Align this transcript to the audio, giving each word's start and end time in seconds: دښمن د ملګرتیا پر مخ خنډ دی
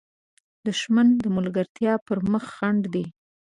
دښمن 0.67 1.07
د 1.23 1.25
ملګرتیا 1.37 1.93
پر 2.07 2.17
مخ 2.31 2.45
خنډ 2.55 2.81
دی 2.93 3.05